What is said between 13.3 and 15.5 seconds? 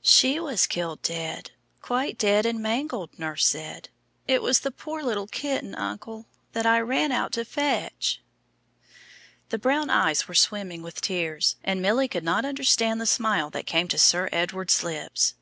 that came to Sir Edward's lips.